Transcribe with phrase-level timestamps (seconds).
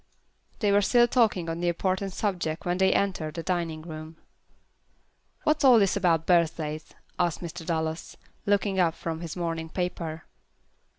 [0.61, 4.17] They were still talking on the important subject when they entered the dining room.
[5.43, 7.63] "What's all this about birthdays?" asked Mr.
[7.63, 8.17] Dallas,
[8.47, 10.25] looking up from his morning paper.